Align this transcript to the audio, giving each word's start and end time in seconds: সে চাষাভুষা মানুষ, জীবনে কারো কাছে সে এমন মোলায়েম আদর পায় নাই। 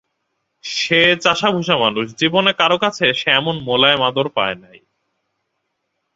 সে 0.63 1.01
চাষাভুষা 1.15 1.75
মানুষ, 1.77 2.05
জীবনে 2.15 2.51
কারো 2.53 2.77
কাছে 2.77 3.05
সে 3.13 3.27
এমন 3.31 3.55
মোলায়েম 3.63 4.01
আদর 4.01 4.27
পায় 4.35 4.55
নাই। 4.55 4.77